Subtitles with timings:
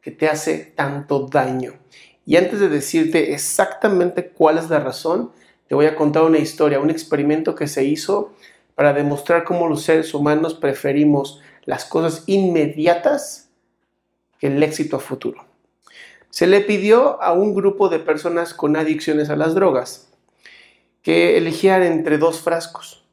[0.00, 1.74] que te hace tanto daño.
[2.24, 5.32] Y antes de decirte exactamente cuál es la razón,
[5.68, 8.34] te voy a contar una historia, un experimento que se hizo
[8.74, 13.50] para demostrar cómo los seres humanos preferimos las cosas inmediatas
[14.38, 15.44] que el éxito a futuro.
[16.30, 20.10] Se le pidió a un grupo de personas con adicciones a las drogas
[21.02, 23.04] que eligieran entre dos frascos.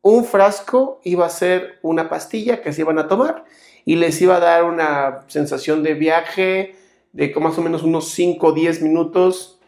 [0.00, 3.44] Un frasco iba a ser una pastilla que se iban a tomar
[3.84, 6.76] y les iba a dar una sensación de viaje
[7.12, 9.60] de más o menos unos 5 o 10 minutos,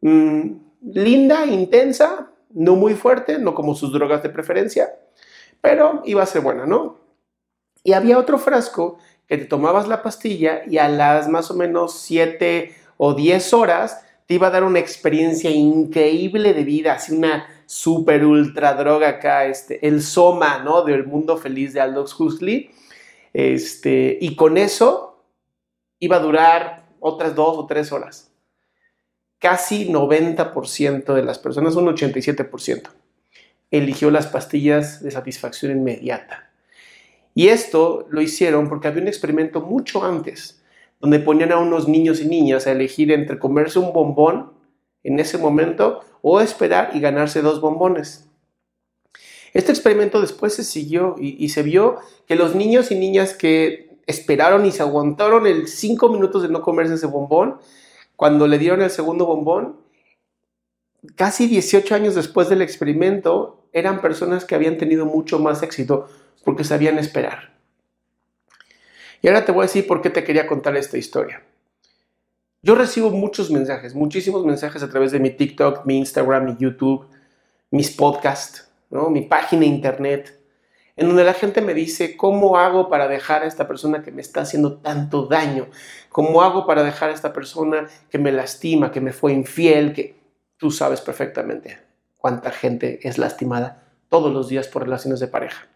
[0.00, 4.94] mmm, linda, intensa, no muy fuerte, no como sus drogas de preferencia,
[5.60, 6.98] pero iba a ser buena, ¿no?
[7.82, 11.98] Y había otro frasco que te tomabas la pastilla y a las más o menos
[12.00, 17.46] 7 o 10 horas te iba a dar una experiencia increíble de vida, así una
[17.66, 20.82] super ultra droga acá, este, el Soma, ¿no?
[20.82, 22.70] Del mundo feliz de Aldous Huxley.
[23.34, 25.24] Este, y con eso
[25.98, 28.32] iba a durar otras dos o tres horas.
[29.38, 32.88] Casi 90% de las personas, un 87%,
[33.70, 36.50] eligió las pastillas de satisfacción inmediata.
[37.34, 40.62] Y esto lo hicieron porque había un experimento mucho antes,
[41.00, 44.52] donde ponían a unos niños y niñas a elegir entre comerse un bombón
[45.02, 48.30] en ese momento o esperar y ganarse dos bombones.
[49.54, 54.66] Este experimento después se siguió y, se vio que los niños y niñas que esperaron
[54.66, 57.58] y se aguantaron el cinco minutos de no comerse ese bombón,
[58.16, 59.76] cuando le dieron el segundo bombón,
[61.14, 66.08] casi 18 años después del experimento, eran personas que habían tenido mucho más éxito
[66.44, 67.54] porque sabían esperar.
[69.22, 71.44] Y ahora te voy a decir por qué te quería contar esta historia.
[72.60, 77.06] Yo recibo muchos mensajes, muchísimos mensajes a través de mi TikTok, mi Instagram, mi YouTube,
[77.70, 79.10] mis podcasts, ¿no?
[79.10, 80.40] mi página internet,
[80.96, 84.22] en donde la gente me dice, ¿cómo hago para dejar a esta persona que me
[84.22, 85.66] está haciendo tanto daño?
[86.10, 89.92] ¿Cómo hago para dejar a esta persona que me lastima, que me fue infiel?
[89.92, 90.16] Que
[90.56, 91.78] tú sabes perfectamente
[92.16, 95.66] cuánta gente es lastimada todos los días por relaciones de pareja.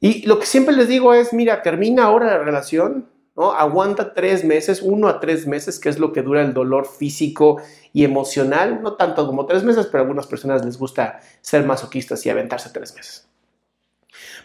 [0.00, 3.52] Y lo que siempre les digo es, mira, termina ahora la relación, ¿no?
[3.52, 7.60] Aguanta tres meses, uno a tres meses, que es lo que dura el dolor físico
[7.92, 12.24] y emocional, no tanto como tres meses, pero a algunas personas les gusta ser masoquistas
[12.26, 13.28] y aventarse tres meses.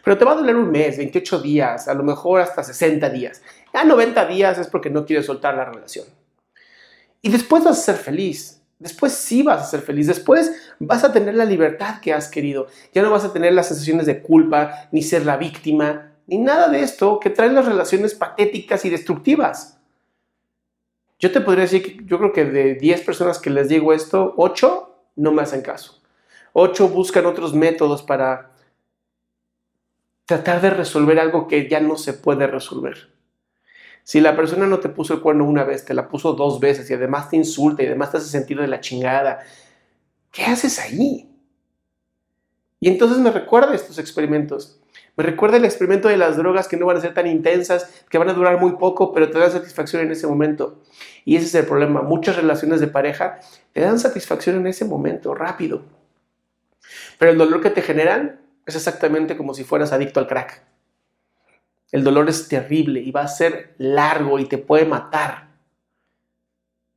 [0.03, 3.41] Pero te va a doler un mes, 28 días, a lo mejor hasta 60 días.
[3.73, 6.05] Ya 90 días es porque no quieres soltar la relación.
[7.21, 8.61] Y después vas a ser feliz.
[8.79, 10.07] Después sí vas a ser feliz.
[10.07, 12.67] Después vas a tener la libertad que has querido.
[12.93, 16.67] Ya no vas a tener las sensaciones de culpa, ni ser la víctima, ni nada
[16.67, 19.79] de esto que traen las relaciones patéticas y destructivas.
[21.19, 24.33] Yo te podría decir que yo creo que de 10 personas que les digo esto,
[24.37, 26.01] 8 no me hacen caso.
[26.53, 28.51] 8 buscan otros métodos para
[30.25, 33.09] tratar de resolver algo que ya no se puede resolver.
[34.03, 36.89] Si la persona no te puso el cuerno una vez, te la puso dos veces
[36.89, 39.39] y además te insulta y además te hace sentir de la chingada,
[40.31, 41.29] ¿qué haces ahí?
[42.79, 44.79] Y entonces me recuerda estos experimentos.
[45.17, 48.19] Me recuerda el experimento de las drogas que no van a ser tan intensas, que
[48.19, 50.79] van a durar muy poco, pero te dan satisfacción en ese momento.
[51.25, 52.03] Y ese es el problema.
[52.03, 53.39] Muchas relaciones de pareja
[53.73, 55.81] te dan satisfacción en ese momento, rápido.
[57.17, 60.61] Pero el dolor que te generan es exactamente como si fueras adicto al crack.
[61.91, 65.47] El dolor es terrible y va a ser largo y te puede matar.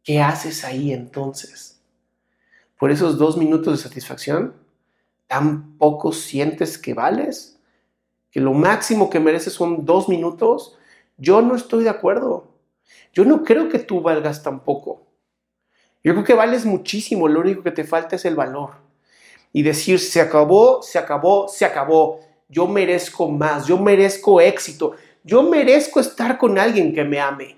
[0.02, 1.81] ¿Qué haces ahí entonces?
[2.78, 4.55] Por esos dos minutos de satisfacción,
[5.26, 7.60] ¿tan poco sientes que vales?
[8.31, 10.79] ¿Que lo máximo que mereces son dos minutos?
[11.17, 12.49] Yo no estoy de acuerdo.
[13.12, 15.06] Yo no creo que tú valgas tan poco.
[16.03, 18.71] Yo creo que vales muchísimo, lo único que te falta es el valor.
[19.53, 22.21] y decir, se acabó, se acabó, se acabó.
[22.49, 24.94] Yo merezco más, yo merezco éxito,
[25.25, 27.56] yo merezco estar con alguien que me ame.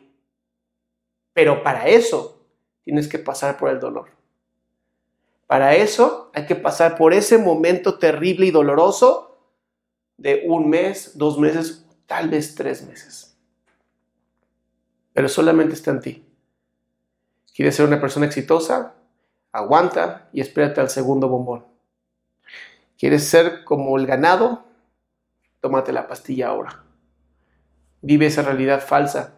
[1.35, 2.41] Pero para eso
[2.83, 4.11] tienes que pasar por el dolor.
[5.47, 9.32] Para eso hay que pasar por ese momento terrible y doloroso
[10.17, 13.37] de un mes, dos meses, tal vez tres meses.
[15.13, 16.27] Pero solamente está en ti.
[17.55, 18.95] ¿Quieres ser una persona exitosa?
[19.53, 21.67] Aguanta y espérate al segundo bombón.
[22.99, 24.65] ¿Quieres ser como el ganado?
[25.61, 26.83] Tómate la pastilla ahora.
[28.01, 29.35] Vive esa realidad falsa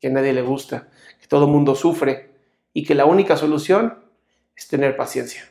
[0.00, 0.88] que a nadie le gusta,
[1.20, 2.30] que todo el mundo sufre
[2.72, 4.04] y que la única solución
[4.56, 5.42] es tener paciencia.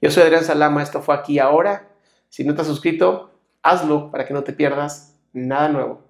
[0.00, 1.88] Yo soy Adrián Salama, esto fue aquí ahora.
[2.28, 3.35] Si no te has suscrito,
[3.66, 6.02] hazlo para que no te pierdas nada nuevo.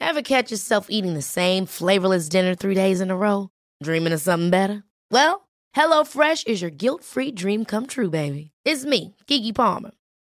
[0.00, 3.48] Ever catch yourself eating the same flavorless dinner three days in a row?
[3.82, 4.84] Dreaming of something better?
[5.10, 8.52] Well, HelloFresh is your guilt-free dream come true, baby.
[8.64, 9.90] It's me, Kiki Palmer.